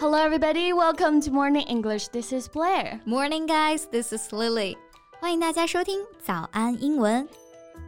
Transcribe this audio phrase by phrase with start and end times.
[0.00, 0.72] Hello, everybody.
[0.72, 2.08] Welcome to Morning English.
[2.08, 3.00] This is Blair.
[3.06, 3.86] Morning, guys.
[3.90, 4.76] This is Lily.
[5.20, 7.28] 欢迎大家收听早安英文。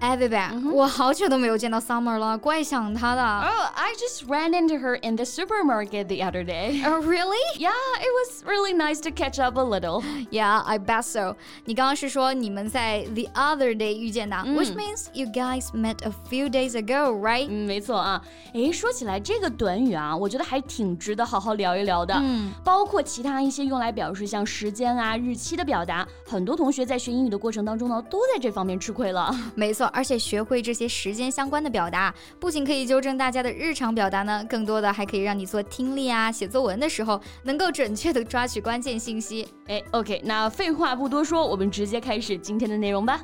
[0.00, 0.38] 哎，贝贝，
[0.72, 3.21] 我好久都没有见到 Summer 了，怪想她的。
[3.21, 6.80] Oh, I just ran into her in the supermarket the other day.
[6.87, 7.37] Oh, really?
[7.56, 10.04] Yeah, it was really nice to catch up a little.
[10.30, 11.35] Yeah, I bet so.
[11.65, 17.48] 你刚刚是说你们在 the other day 遇见的、嗯、，which means you guys met a few days ago, right?
[17.48, 18.23] 嗯，没错啊。
[18.52, 22.15] 诶，说起来这个短语啊，我觉得还挺值得好好聊一聊的。
[22.15, 29.34] 嗯，包括其他一些用来表示像时间啊、日期的表达，很多同学在学英语的过程当中呢，都在这方面吃亏了。
[29.57, 29.88] 没错。
[29.94, 39.48] 而且学会这些时间相关的表达，不仅可以纠正大家的日常表达呢，更多的还可以让你做听力啊、写作文的时候能够准确的抓取关键信息。
[39.68, 43.24] 哎，OK，那废话不多说，我们直接开始今天的内容吧。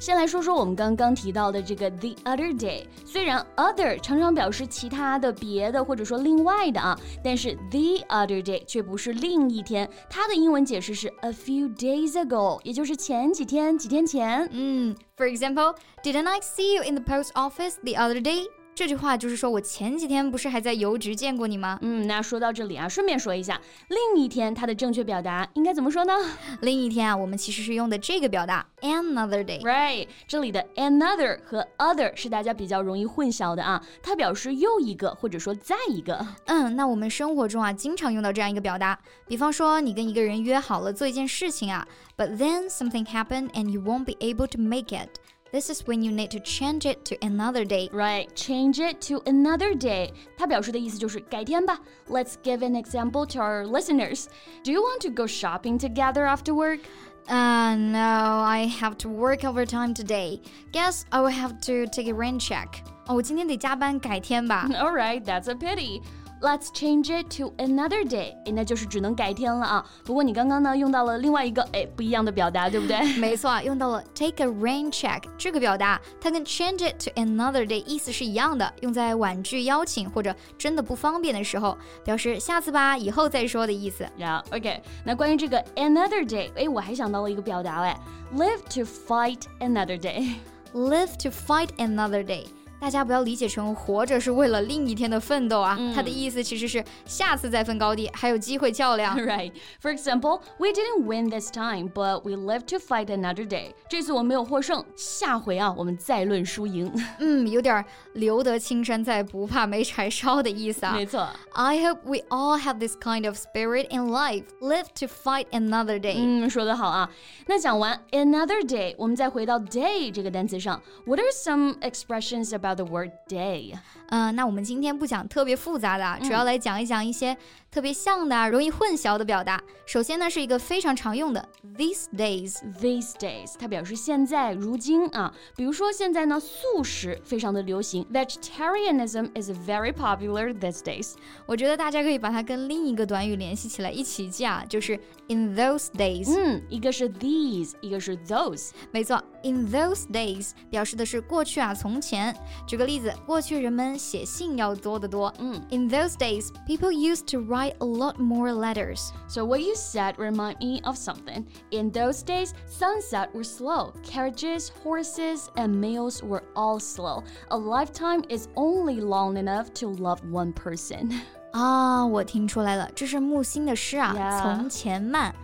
[0.00, 2.84] 先来说说我们刚刚提到的这个 the other day。
[3.04, 14.48] 虽然 other 常常表示其他的、别的或者说另外的啊，但是 the other day 却不是另一天，它的英文解释是 a few days ago，也就是前几天、几天前。
[14.52, 18.46] 嗯，For example，didn't I see you in the post office the other day？
[18.78, 21.80] 这句话就是说我前几天不是还在邮局见过你吗？
[21.82, 26.12] 嗯，那说到这里啊，顺便说一下，另一天它的正确表达应该怎么说呢？
[26.62, 29.60] 另一天啊，我们其实是用的这个表达 another day。
[29.62, 36.24] Right，这里的 another 和 other 是大家比较容易混淆的啊，它表示又一个或者说再一个。
[36.44, 41.84] 嗯，那我们生活中啊，经常用到这样一个表达，比方说你跟一个人约好了做一件事情啊
[42.16, 45.08] ，but then something happened and you won't be able to make it。
[45.51, 47.87] This is when you need to change it to another day.
[47.93, 50.11] Right, change it to another day.
[50.35, 51.79] 它表示的意思就是改天吧。
[52.09, 54.25] Let's give an example to our listeners.
[54.63, 56.79] Do you want to go shopping together after work?
[57.27, 60.41] Uh, no, I have to work overtime today.
[60.71, 62.83] Guess I will have to take a rain check.
[63.05, 64.67] 哦，我今天得加班，改天吧。
[64.71, 66.01] All right, that's a pity.
[66.40, 69.84] Let's change it to another day，哎，那就是只能改天了啊。
[70.04, 73.16] 不过你刚刚呢用到了另外一个哎不一样的表达，对不对？
[73.18, 84.06] 没错，用到了 take a rain check 这个表达，它跟 change it to another day 意思是一样的，用在婉拒邀请或者真的不方便的时候，表示下次吧，以后再说的意思。
[84.16, 84.80] Yeah, OK。
[85.04, 87.98] 那关于这个 another day，哎，我还想到了一个表达哎
[88.34, 90.34] ，live to fight another day。
[90.74, 92.44] Live to fight another day。
[92.79, 99.17] 大家不要理解成活着是为了另一天的奋斗啊，嗯、它的意思其实是下次再分高低，还有机会较量。
[99.17, 99.53] Right.
[99.81, 103.71] For example, we didn't win this time, but we live to fight another day.
[103.87, 106.91] 这次我没有获胜，下回啊，我们再论输赢。
[107.19, 110.93] 嗯，有点留得青山在，不怕没柴烧的意思啊。
[110.93, 111.25] 没错。
[111.53, 116.15] I hope we all have this kind of spirit in life, live to fight another day.
[116.17, 117.09] 嗯，说得好啊。
[117.47, 120.81] 那讲完 another day，我们再回到 day 这个单词上。
[121.05, 123.74] What are some expressions about about the word day.
[124.10, 127.36] 嗯，那我们今天不讲特别复杂的，主要来讲一讲一些
[127.70, 129.60] 特别像的、容易混淆的表达。
[129.86, 131.46] 首先呢，是一个非常常用的
[131.76, 132.56] these days。
[132.80, 135.32] these days 它表示现在、如今啊。
[135.56, 141.14] 比如说现在呢，素食非常的流行，vegetarianism is very popular these days。
[141.46, 144.98] 我觉得大家可以把它跟另一个短语联系起来一起记啊，就是
[145.28, 146.34] in those days。
[146.34, 148.70] 嗯，一个是 these，一个是 those。
[148.90, 152.35] 没错 ，in those days 表示的是过去啊，从前。
[152.65, 155.33] 举个例子，过去人们写信要多得多。
[155.39, 159.09] 嗯，In those days, people used to write a lot more letters.
[159.27, 161.45] So what you said remind me of something.
[161.71, 163.93] In those days, sunset were slow.
[164.03, 167.23] Carriages, horses, and mails were all slow.
[167.49, 171.09] A lifetime is only long enough to love one person.
[171.51, 174.15] 啊，我听出来了，这是木心的诗啊。
[174.17, 174.41] Yeah.
[174.41, 175.35] 从前慢，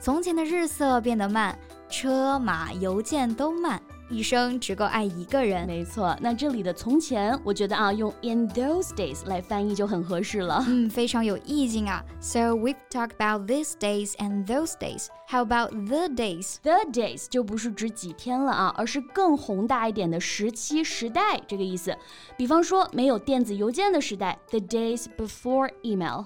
[0.00, 1.58] 从前的日色变得慢，
[1.93, 3.79] 车马邮件都慢。
[4.09, 5.67] 一生只够爱一个人。
[5.67, 10.63] 没错，那这里的从前，我觉得啊，用 in those days 来翻译就很合适了。
[10.67, 12.03] 嗯，非常有意境啊。
[12.19, 15.05] So we've talked about these days and those days.
[15.27, 16.55] How about the days?
[16.63, 21.95] The days 就不是指几天了啊，而是更宏大一点的时期、时代这个意思。
[22.35, 26.25] 比方说，没有电子邮件的时代，the days before email.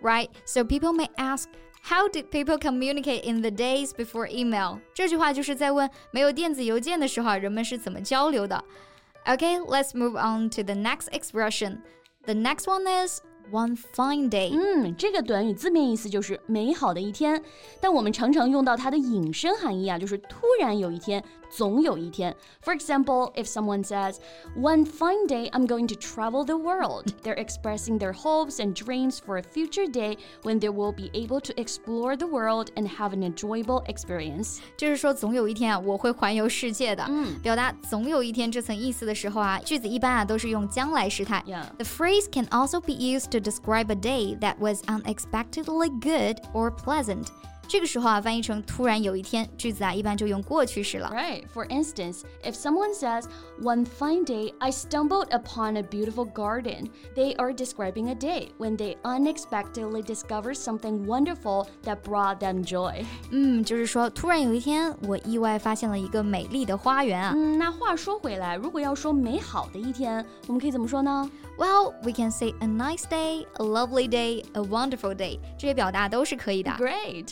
[0.00, 0.28] Right.
[0.44, 1.46] So people may ask.
[1.87, 4.79] How did people communicate in the days before email？
[4.93, 8.63] 这句话就是在问没有电子邮件的时候，人们是怎么交流的。
[9.25, 11.79] Okay, let's move on to the next expression.
[12.25, 13.21] The next one is
[13.51, 14.51] one fine day。
[14.53, 17.41] 嗯，这个短语字面意思就是美好的一天，
[17.79, 22.35] 但我们常常用到它的引申含义啊，就是突然有一天，总有一天。
[22.63, 24.15] For example, if someone says,
[24.57, 29.17] "One fine day, I'm going to travel the world," they're expressing their hopes and dreams
[29.17, 33.11] for a future day when they will be able to explore the world and have
[33.13, 34.59] an enjoyable experience.
[34.77, 37.05] 就是说，总有一天啊，我会环游世界的。
[37.09, 41.43] 嗯表达总有一天这层意思的时候啊，句子一般啊都是用将来时态。
[41.45, 41.65] Yeah.
[41.77, 46.70] The phrase can also be used to describe a day that was unexpectedly good or
[46.70, 47.30] pleasant.
[47.67, 51.09] 这个时候啊，翻译成突然有一天，句子啊一般就用过去式了。
[51.11, 51.43] Right.
[51.55, 53.23] For instance, if someone says,
[53.61, 58.77] One fine day I stumbled upon a beautiful garden, they are describing a day when
[58.77, 63.05] they unexpectedly discovered something wonderful that brought them joy.
[63.31, 67.33] 嗯，就是说突然有一天，我意外发现了一个美丽的花园啊。
[67.35, 71.27] 嗯，那话说回来，如果要说美好的一天，我们可以怎么说呢
[71.57, 76.71] Well, we can say a nice day, a lovely day, a wonderful day，这些表达都是可以的。
[76.71, 77.29] Great.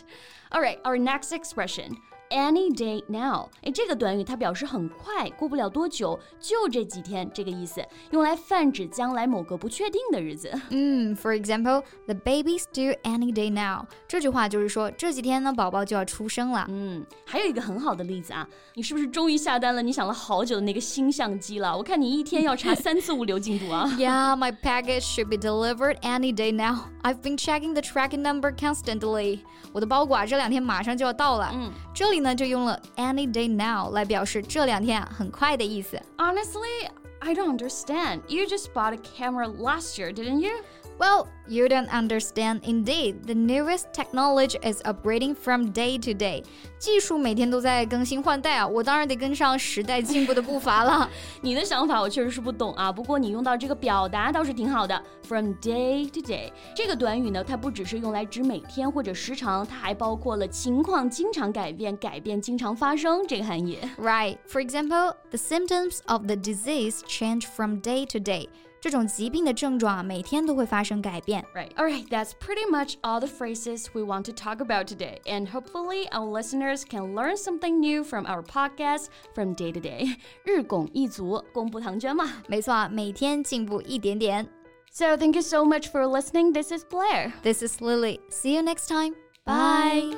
[0.53, 1.99] All right, our next expression
[2.36, 10.50] Any day now，哎，这个短语它表示很快，过不了多久，就这几天这个意思，用来泛指将来某个不确定的日子。
[10.70, 13.86] 嗯，For example, the baby's due any day now。
[14.08, 16.66] 这句话就是说这几天呢，宝宝就要出生了。
[16.70, 19.82] 嗯，还有一个很好的例子啊，你是不是终于下单了？
[19.82, 21.76] 你想了好久的那个新相机了？
[21.76, 23.86] 我看你一天要查三次物流进度啊。
[23.98, 26.86] Yeah, my package should be delivered any day now.
[27.04, 29.40] I've been checking the tracking number constantly.
[29.74, 31.52] 我的包裹啊，这两天马上就要到了。
[31.54, 36.02] 嗯，这里呢 就用了 any day now 来表示这两天啊很快的意思。
[36.18, 36.90] Honestly,
[37.20, 38.22] I don't understand.
[38.28, 40.64] You just bought a camera last year, didn't you?
[41.00, 42.62] Well, you don't understand.
[42.64, 46.44] Indeed, the newest technology is upgrading from day to day.
[46.78, 51.10] 技术每天都在更新换代啊，我当然得跟上时代进步的步伐了。
[51.42, 55.02] 你的想法我确实是不懂啊，不过你用到这个表达倒是挺好的。
[55.28, 63.80] From day to day 这个短语呢，它不只是用来指每天或者时长，它还包括了情况经常改变、改变经常发生这个含义。
[63.98, 64.38] Right.
[64.48, 68.50] For example, the symptoms of the disease change from day to day.
[68.80, 71.44] 这种疾病的症状啊，每天都会发生改变。
[71.54, 71.70] Right.
[71.76, 75.20] All right, that's pretty much all the phrases we want to talk about today.
[75.26, 79.06] And hopefully, our listeners can learn something new from our podcast
[79.36, 80.16] from day to day.
[80.44, 82.26] 日拱一卒，功不唐捐嘛。
[82.48, 84.48] 没错啊，每天进步一点点。
[84.92, 86.52] So, thank you so much for listening.
[86.52, 87.32] This is Blair.
[87.44, 88.20] This is Lily.
[88.30, 89.14] See you next time.
[89.46, 90.18] Bye.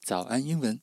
[0.00, 0.80] 早安英文。